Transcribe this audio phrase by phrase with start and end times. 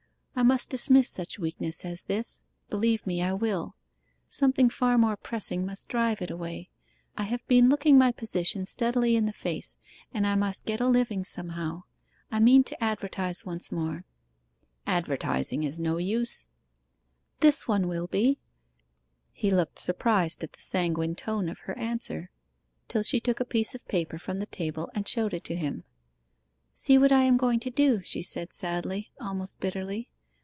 [0.33, 3.75] I must dismiss such weakness as this believe me, I will.
[4.27, 6.71] Something far more pressing must drive it away.
[7.15, 9.77] I have been looking my position steadily in the face,
[10.11, 11.83] and I must get a living somehow.
[12.31, 14.03] I mean to advertise once more.'
[14.87, 16.47] 'Advertising is no use.'
[17.41, 18.39] 'This one will be.'
[19.31, 22.31] He looked surprised at the sanguine tone of her answer,
[22.87, 25.83] till she took a piece of paper from the table and showed it him.
[26.73, 30.07] 'See what I am going to do,' she said sadly, almost bitterly.